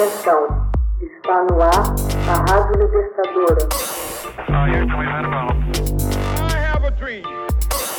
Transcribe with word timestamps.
Atenção, 0.00 0.46
está 1.02 1.44
no 1.44 1.60
ar 1.60 1.72
a 2.26 2.50
Rádio 2.50 2.80
Libertadora. 2.80 3.68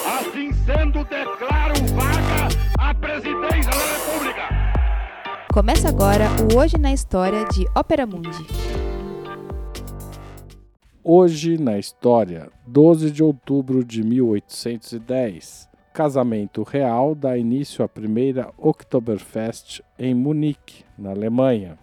Assim 0.08 0.52
sendo, 0.52 1.04
declaro 1.04 1.76
vaga 1.94 2.48
a 2.80 2.96
presidência 2.96 3.70
da 3.70 3.86
República. 3.86 4.50
Começa 5.54 5.90
agora 5.90 6.26
o 6.52 6.58
Hoje 6.58 6.80
na 6.80 6.92
História 6.92 7.46
de 7.46 7.68
Ópera 7.76 8.08
Mundi. 8.08 8.48
Hoje 11.04 11.60
na 11.60 11.78
História, 11.78 12.50
12 12.66 13.12
de 13.12 13.22
outubro 13.22 13.84
de 13.84 14.02
1810. 14.02 15.70
Casamento 15.94 16.64
real 16.64 17.14
dá 17.14 17.38
início 17.38 17.86
à 17.86 17.88
primeira 17.88 18.52
Oktoberfest 18.58 19.82
em 20.00 20.16
Munique, 20.16 20.84
na 20.98 21.12
Alemanha. 21.12 21.78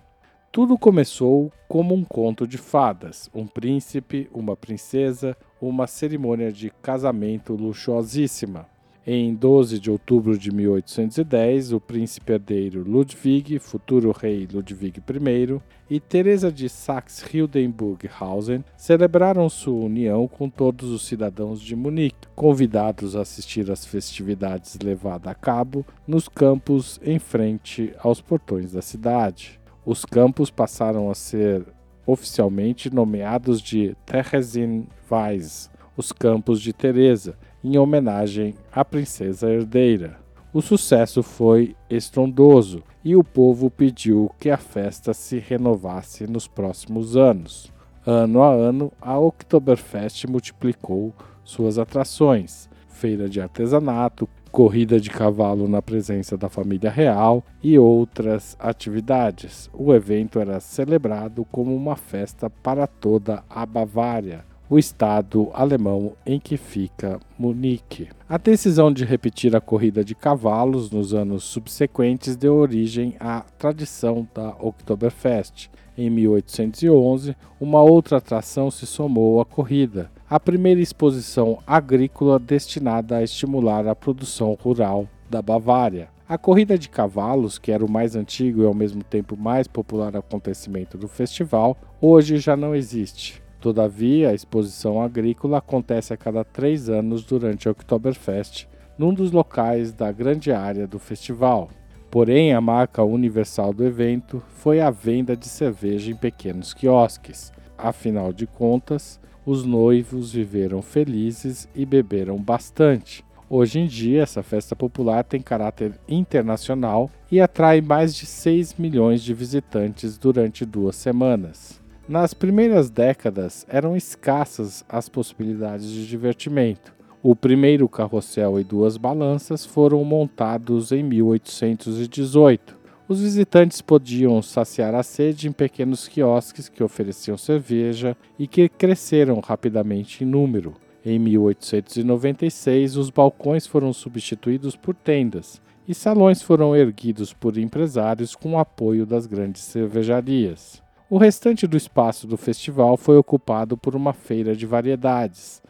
Tudo 0.50 0.78
começou 0.78 1.52
como 1.68 1.95
um 1.95 2.02
conto 2.02 2.46
de 2.46 2.56
fadas: 2.56 3.30
um 3.34 3.46
príncipe, 3.46 4.28
uma 4.32 4.56
princesa, 4.56 5.36
uma 5.60 5.86
cerimônia 5.86 6.50
de 6.50 6.70
casamento 6.82 7.54
luxuosíssima. 7.54 8.66
Em 9.06 9.34
12 9.34 9.78
de 9.78 9.90
outubro 9.90 10.37
de 10.38 10.50
1810, 10.50 11.73
o 11.73 11.80
príncipe 11.80 12.32
herdeiro 12.32 12.82
Ludwig, 12.82 13.59
futuro 13.59 14.10
rei 14.10 14.46
Ludwig 14.50 15.00
I, 15.00 15.60
e 15.88 15.98
Teresa 15.98 16.52
de 16.52 16.68
Saxe-Hildenburg-Hausen 16.68 18.62
celebraram 18.76 19.48
sua 19.48 19.87
união 19.87 20.28
com 20.28 20.51
todos 20.51 20.90
os 20.90 21.06
cidadãos 21.06 21.59
de 21.62 21.74
Munique, 21.74 22.28
convidados 22.34 23.16
a 23.16 23.23
assistir 23.23 23.70
às 23.70 23.87
festividades 23.87 24.78
levadas 24.82 25.32
a 25.32 25.34
cabo 25.34 25.87
nos 26.06 26.28
campos 26.28 27.01
em 27.02 27.18
frente 27.18 27.95
aos 28.01 28.20
portões 28.20 28.73
da 28.73 28.82
cidade. 28.82 29.59
Os 29.91 30.05
campos 30.05 30.51
passaram 30.51 31.10
a 31.10 31.15
ser 31.15 31.65
oficialmente 32.06 32.95
nomeados 32.95 33.62
de 33.62 33.96
Theresienwiese, 34.04 35.71
os 35.96 36.12
Campos 36.12 36.60
de 36.60 36.74
Teresa, 36.74 37.38
em 37.65 37.79
homenagem 37.79 38.54
à 38.71 38.85
princesa 38.85 39.51
herdeira. 39.51 40.18
O 40.52 40.60
sucesso 40.60 41.23
foi 41.23 41.74
estrondoso 41.88 42.82
e 43.02 43.16
o 43.16 43.24
povo 43.24 43.71
pediu 43.71 44.30
que 44.38 44.51
a 44.51 44.59
festa 44.59 45.15
se 45.15 45.38
renovasse 45.38 46.27
nos 46.27 46.46
próximos 46.46 47.16
anos. 47.16 47.73
Ano 48.05 48.43
a 48.43 48.52
ano, 48.52 48.93
a 49.01 49.18
Oktoberfest 49.18 50.27
multiplicou 50.27 51.15
suas 51.43 51.79
atrações: 51.79 52.68
feira 52.88 53.27
de 53.27 53.40
artesanato, 53.40 54.29
corrida 54.49 55.01
de 55.01 55.10
cavalo 55.10 55.68
na 55.68 55.80
presença 55.80 56.37
da 56.37 56.49
família 56.49 56.91
real 56.91 57.45
e 57.63 57.79
outras 57.79 58.57
atividades. 58.59 59.71
O 59.73 59.95
evento 59.95 60.40
era 60.40 60.59
celebrado 60.59 61.46
como 61.51 61.74
uma 61.74 61.96
festa 61.96 62.51
para 62.51 62.87
toda 62.87 63.45
a 63.49 63.65
Bavária, 63.65 64.44
o 64.71 64.78
estado 64.78 65.50
alemão 65.55 66.12
em 66.27 66.38
que 66.38 66.56
fica 66.56 67.19
Munique. 67.38 68.09
A 68.28 68.37
decisão 68.37 68.93
de 68.93 69.05
repetir 69.05 69.56
a 69.56 69.60
corrida 69.60 70.05
de 70.05 70.15
cavalos 70.15 70.91
nos 70.91 71.15
anos 71.15 71.44
subsequentes 71.44 72.37
deu 72.37 72.55
origem 72.56 73.15
à 73.19 73.41
tradição 73.59 74.28
da 74.34 74.50
Oktoberfest. 74.60 75.71
Em 75.97 76.10
1811, 76.10 77.34
uma 77.60 77.83
outra 77.83 78.19
atração 78.19 78.71
se 78.71 78.87
somou 78.87 79.41
à 79.41 79.44
corrida, 79.44 80.10
a 80.31 80.38
primeira 80.38 80.78
exposição 80.78 81.59
agrícola 81.66 82.38
destinada 82.38 83.16
a 83.16 83.22
estimular 83.22 83.87
a 83.88 83.97
produção 83.97 84.53
rural 84.60 85.09
da 85.31 85.41
Bavária. 85.41 86.10
A 86.28 86.37
corrida 86.37 86.76
de 86.76 86.91
cavalos, 86.91 87.59
que 87.59 87.72
era 87.72 87.82
o 87.82 87.91
mais 87.91 88.15
antigo 88.15 88.62
e 88.62 88.66
ao 88.66 88.75
mesmo 88.75 89.03
tempo 89.03 89.38
mais 89.38 89.66
popular 89.66 90.15
acontecimento 90.15 90.99
do 90.99 91.09
festival, 91.09 91.78
hoje 91.99 92.37
já 92.37 92.54
não 92.54 92.75
existe. 92.75 93.43
Todavia, 93.59 94.28
a 94.28 94.34
exposição 94.34 95.00
agrícola 95.00 95.59
acontece 95.59 96.12
a 96.12 96.16
cada 96.16 96.44
três 96.44 96.91
anos 96.91 97.25
durante 97.25 97.66
a 97.66 97.71
Oktoberfest, 97.71 98.69
num 98.99 99.15
dos 99.15 99.33
locais 99.33 99.95
da 99.95 100.12
grande 100.12 100.53
área 100.53 100.87
do 100.87 100.99
festival. 100.99 101.71
Porém, 102.10 102.53
a 102.53 102.60
marca 102.60 103.03
universal 103.03 103.72
do 103.72 103.83
evento 103.83 104.43
foi 104.49 104.78
a 104.78 104.91
venda 104.91 105.34
de 105.34 105.49
cerveja 105.49 106.10
em 106.10 106.16
pequenos 106.16 106.75
quiosques. 106.75 107.50
Afinal 107.78 108.31
de 108.31 108.47
contas, 108.47 109.19
os 109.48 109.64
noivos 109.64 110.31
viveram 110.31 110.82
felizes 110.82 111.66
e 111.75 111.86
beberam 111.86 112.36
bastante. 112.36 113.25
Hoje 113.48 113.81
em 113.81 113.86
dia, 113.86 114.22
essa 114.22 114.42
festa 114.42 114.76
popular 114.76 115.25
tem 115.25 115.41
caráter 115.41 115.98
internacional 116.06 117.10
e 117.32 117.41
atrai 117.41 117.81
mais 117.81 118.14
de 118.14 118.26
6 118.26 118.75
milhões 118.75 119.22
de 119.22 119.32
visitantes 119.32 120.19
durante 120.19 120.66
duas 120.66 120.97
semanas. 120.97 121.81
Nas 122.06 122.34
primeiras 122.34 122.91
décadas, 122.91 123.64
eram 123.70 123.97
escassas 123.97 124.84
as 124.86 125.09
possibilidades 125.09 125.88
de 125.88 126.06
divertimento. 126.06 126.94
O 127.22 127.34
primeiro 127.34 127.88
carrossel 127.88 128.60
e 128.60 128.65
duas 128.65 128.98
balanças 128.98 129.65
foram 129.65 130.04
montados 130.04 130.92
em 130.92 131.03
1818. 131.03 132.78
Os 133.09 133.23
visitantes 133.23 133.81
podiam 133.81 134.43
saciar 134.43 134.95
a 134.95 135.03
sede 135.03 135.49
em 135.49 135.53
pequenos 135.53 136.07
quiosques 136.07 136.69
que 136.69 136.85
ofereciam 136.85 137.39
cerveja 137.39 138.15
e 138.39 138.47
que 138.47 138.69
cresceram 138.69 139.41
rapidamente 139.41 140.23
em 140.23 140.27
número. 140.27 140.75
Em 141.03 141.19
1896, 141.19 142.99
os 142.99 143.09
balcões 143.09 143.67
foram 143.67 143.95
substituídos 143.95 144.77
por 144.77 144.95
tendas 144.95 145.59
e 145.89 145.95
salões 145.95 146.43
foram 146.43 146.77
erguidos 146.77 147.33
por 147.33 147.57
empresários 147.57 148.37
com 148.37 148.53
o 148.53 148.59
apoio 148.59 149.07
das 149.07 149.25
grandes 149.25 149.63
cervejarias. 149.63 150.83
O 151.09 151.17
restante 151.17 151.67
do 151.67 151.79
espaço 151.79 152.27
do 152.27 152.37
festival 152.37 152.99
foi 152.99 153.17
ocupado 153.17 153.79
por 153.79 153.97
uma 153.97 154.13
feira 154.13 154.55
de 154.55 154.67
variedades. 154.67 155.63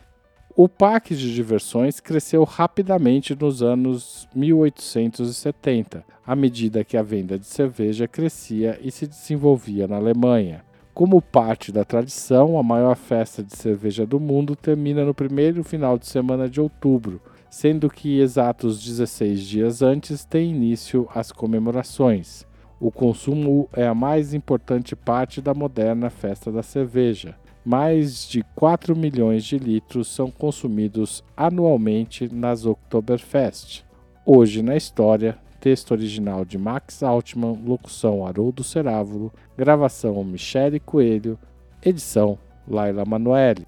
O 0.61 0.69
parque 0.69 1.15
de 1.15 1.33
diversões 1.33 2.01
cresceu 2.01 2.43
rapidamente 2.43 3.33
nos 3.33 3.63
anos 3.63 4.29
1870, 4.35 6.05
à 6.27 6.35
medida 6.35 6.83
que 6.83 6.97
a 6.97 7.03
venda 7.03 7.39
de 7.39 7.47
cerveja 7.47 8.09
crescia 8.09 8.77
e 8.83 8.91
se 8.91 9.07
desenvolvia 9.07 9.87
na 9.87 9.95
Alemanha. 9.95 10.65
Como 10.93 11.23
parte 11.23 11.71
da 11.71 11.85
tradição, 11.85 12.59
a 12.59 12.63
maior 12.65 12.97
festa 12.97 13.41
de 13.41 13.57
cerveja 13.57 14.05
do 14.05 14.19
mundo 14.19 14.57
termina 14.57 15.05
no 15.05 15.15
primeiro 15.15 15.63
final 15.63 15.97
de 15.97 16.09
semana 16.09 16.49
de 16.49 16.61
outubro, 16.61 17.23
sendo 17.49 17.89
que 17.89 18.19
exatos 18.19 18.83
16 18.85 19.41
dias 19.41 19.81
antes 19.81 20.25
têm 20.25 20.51
início 20.51 21.09
as 21.15 21.31
comemorações. 21.31 22.45
O 22.81 22.91
consumo 22.91 23.69
é 23.73 23.87
a 23.87 23.95
mais 23.95 24.35
importante 24.35 24.97
parte 24.97 25.41
da 25.41 25.55
moderna 25.55 26.11
festa 26.11 26.51
da 26.51 26.65
cerveja. 26.65 27.37
Mais 27.71 28.27
de 28.27 28.43
4 28.55 28.97
milhões 28.97 29.45
de 29.45 29.59
litros 29.59 30.09
são 30.09 30.31
consumidos 30.31 31.23
anualmente 31.37 32.27
nas 32.33 32.65
Oktoberfest. 32.65 33.85
Hoje 34.25 34.63
na 34.63 34.75
história, 34.75 35.37
texto 35.61 35.91
original 35.91 36.47
de 36.47 36.57
Max 36.57 37.03
Altman, 37.03 37.61
locução 37.63 38.27
Haroldo 38.27 38.65
Cerávulo, 38.65 39.31
gravação 39.55 40.25
Michele 40.25 40.81
Coelho, 40.81 41.39
edição 41.85 42.39
Laila 42.67 43.05
Manoeli. 43.05 43.67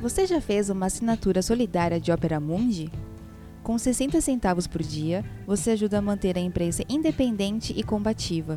Você 0.00 0.26
já 0.26 0.40
fez 0.40 0.70
uma 0.70 0.86
assinatura 0.86 1.42
solidária 1.42 2.00
de 2.00 2.10
Ópera 2.10 2.40
Mundi? 2.40 2.90
Com 3.62 3.76
60 3.76 4.22
centavos 4.22 4.66
por 4.66 4.82
dia, 4.82 5.22
você 5.46 5.72
ajuda 5.72 5.98
a 5.98 6.02
manter 6.02 6.38
a 6.38 6.40
imprensa 6.40 6.82
independente 6.88 7.74
e 7.76 7.82
combativa. 7.82 8.56